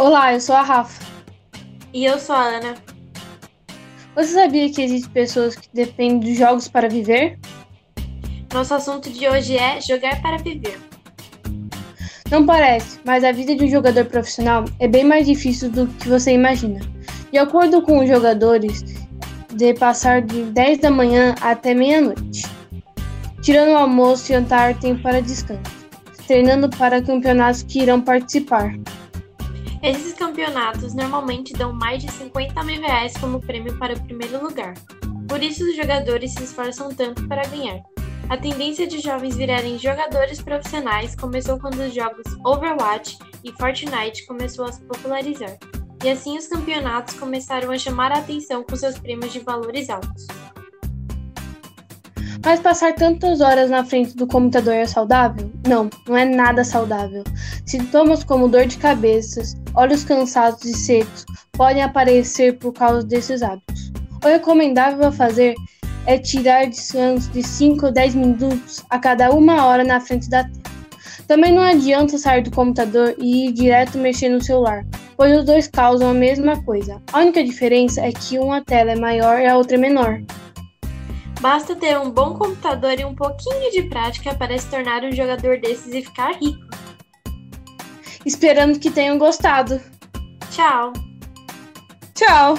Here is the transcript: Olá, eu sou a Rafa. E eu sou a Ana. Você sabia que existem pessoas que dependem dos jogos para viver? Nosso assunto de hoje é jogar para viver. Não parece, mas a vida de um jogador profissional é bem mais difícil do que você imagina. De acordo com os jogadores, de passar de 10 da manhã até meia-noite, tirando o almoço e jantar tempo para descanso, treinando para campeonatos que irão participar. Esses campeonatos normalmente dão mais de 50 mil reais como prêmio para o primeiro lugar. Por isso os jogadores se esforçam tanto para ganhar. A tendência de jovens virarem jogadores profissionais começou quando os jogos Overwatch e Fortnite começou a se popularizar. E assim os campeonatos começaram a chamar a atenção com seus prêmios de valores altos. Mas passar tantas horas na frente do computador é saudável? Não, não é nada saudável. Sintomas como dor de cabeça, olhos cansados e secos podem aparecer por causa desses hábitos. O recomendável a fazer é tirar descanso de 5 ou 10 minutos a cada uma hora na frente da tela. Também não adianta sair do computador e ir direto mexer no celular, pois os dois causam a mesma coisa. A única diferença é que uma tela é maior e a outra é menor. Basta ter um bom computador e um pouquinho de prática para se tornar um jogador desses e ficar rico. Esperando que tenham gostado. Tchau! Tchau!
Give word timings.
Olá, 0.00 0.32
eu 0.32 0.40
sou 0.40 0.56
a 0.56 0.62
Rafa. 0.62 1.04
E 1.92 2.06
eu 2.06 2.18
sou 2.18 2.34
a 2.34 2.42
Ana. 2.42 2.74
Você 4.16 4.32
sabia 4.32 4.72
que 4.72 4.80
existem 4.80 5.12
pessoas 5.12 5.54
que 5.54 5.68
dependem 5.74 6.20
dos 6.20 6.38
jogos 6.38 6.68
para 6.68 6.88
viver? 6.88 7.38
Nosso 8.50 8.72
assunto 8.72 9.10
de 9.10 9.28
hoje 9.28 9.58
é 9.58 9.78
jogar 9.78 10.22
para 10.22 10.38
viver. 10.38 10.80
Não 12.30 12.46
parece, 12.46 12.98
mas 13.04 13.24
a 13.24 13.30
vida 13.30 13.54
de 13.54 13.66
um 13.66 13.68
jogador 13.68 14.06
profissional 14.06 14.64
é 14.78 14.88
bem 14.88 15.04
mais 15.04 15.26
difícil 15.26 15.68
do 15.70 15.86
que 15.86 16.08
você 16.08 16.32
imagina. 16.32 16.80
De 17.30 17.36
acordo 17.36 17.82
com 17.82 17.98
os 17.98 18.08
jogadores, 18.08 18.82
de 19.52 19.74
passar 19.74 20.22
de 20.22 20.44
10 20.44 20.78
da 20.78 20.90
manhã 20.90 21.34
até 21.42 21.74
meia-noite, 21.74 22.46
tirando 23.42 23.72
o 23.72 23.76
almoço 23.76 24.32
e 24.32 24.34
jantar 24.34 24.80
tempo 24.80 25.02
para 25.02 25.20
descanso, 25.20 25.60
treinando 26.26 26.70
para 26.70 27.02
campeonatos 27.02 27.62
que 27.62 27.82
irão 27.82 28.00
participar. 28.00 28.72
Esses 29.82 30.12
campeonatos 30.12 30.92
normalmente 30.92 31.54
dão 31.54 31.72
mais 31.72 32.02
de 32.02 32.12
50 32.12 32.62
mil 32.64 32.80
reais 32.82 33.16
como 33.16 33.40
prêmio 33.40 33.78
para 33.78 33.94
o 33.94 34.00
primeiro 34.02 34.42
lugar. 34.44 34.74
Por 35.26 35.42
isso 35.42 35.64
os 35.64 35.74
jogadores 35.74 36.34
se 36.34 36.44
esforçam 36.44 36.94
tanto 36.94 37.26
para 37.26 37.46
ganhar. 37.46 37.80
A 38.28 38.36
tendência 38.36 38.86
de 38.86 39.00
jovens 39.00 39.36
virarem 39.36 39.78
jogadores 39.78 40.42
profissionais 40.42 41.16
começou 41.16 41.58
quando 41.58 41.80
os 41.80 41.94
jogos 41.94 42.26
Overwatch 42.44 43.18
e 43.42 43.52
Fortnite 43.52 44.26
começou 44.26 44.66
a 44.66 44.72
se 44.72 44.82
popularizar. 44.82 45.56
E 46.04 46.10
assim 46.10 46.36
os 46.36 46.46
campeonatos 46.46 47.14
começaram 47.14 47.70
a 47.70 47.78
chamar 47.78 48.12
a 48.12 48.18
atenção 48.18 48.62
com 48.62 48.76
seus 48.76 48.98
prêmios 48.98 49.32
de 49.32 49.40
valores 49.40 49.88
altos. 49.88 50.26
Mas 52.42 52.58
passar 52.58 52.94
tantas 52.94 53.40
horas 53.40 53.68
na 53.68 53.84
frente 53.84 54.16
do 54.16 54.26
computador 54.26 54.72
é 54.72 54.86
saudável? 54.86 55.50
Não, 55.68 55.90
não 56.08 56.16
é 56.16 56.24
nada 56.24 56.64
saudável. 56.64 57.22
Sintomas 57.66 58.24
como 58.24 58.48
dor 58.48 58.66
de 58.66 58.78
cabeça, 58.78 59.42
olhos 59.74 60.04
cansados 60.04 60.64
e 60.64 60.72
secos 60.72 61.26
podem 61.52 61.82
aparecer 61.82 62.56
por 62.58 62.72
causa 62.72 63.06
desses 63.06 63.42
hábitos. 63.42 63.92
O 64.24 64.28
recomendável 64.28 65.06
a 65.06 65.12
fazer 65.12 65.54
é 66.06 66.16
tirar 66.16 66.66
descanso 66.66 67.30
de 67.30 67.42
5 67.42 67.86
ou 67.86 67.92
10 67.92 68.14
minutos 68.14 68.82
a 68.88 68.98
cada 68.98 69.30
uma 69.30 69.66
hora 69.66 69.84
na 69.84 70.00
frente 70.00 70.30
da 70.30 70.44
tela. 70.44 70.60
Também 71.26 71.52
não 71.52 71.62
adianta 71.62 72.18
sair 72.18 72.42
do 72.42 72.50
computador 72.50 73.14
e 73.18 73.48
ir 73.48 73.52
direto 73.52 73.98
mexer 73.98 74.30
no 74.30 74.42
celular, 74.42 74.84
pois 75.16 75.38
os 75.38 75.44
dois 75.44 75.68
causam 75.68 76.10
a 76.10 76.14
mesma 76.14 76.60
coisa. 76.64 77.00
A 77.12 77.20
única 77.20 77.44
diferença 77.44 78.00
é 78.00 78.10
que 78.10 78.38
uma 78.38 78.64
tela 78.64 78.92
é 78.92 78.96
maior 78.96 79.40
e 79.40 79.46
a 79.46 79.56
outra 79.56 79.76
é 79.76 79.78
menor. 79.78 80.20
Basta 81.40 81.74
ter 81.74 81.98
um 81.98 82.10
bom 82.10 82.34
computador 82.34 83.00
e 83.00 83.04
um 83.04 83.14
pouquinho 83.14 83.70
de 83.70 83.84
prática 83.84 84.34
para 84.34 84.56
se 84.58 84.68
tornar 84.68 85.02
um 85.02 85.12
jogador 85.12 85.58
desses 85.58 85.92
e 85.94 86.02
ficar 86.02 86.32
rico. 86.32 86.68
Esperando 88.26 88.78
que 88.78 88.90
tenham 88.90 89.16
gostado. 89.16 89.80
Tchau! 90.50 90.92
Tchau! 92.14 92.54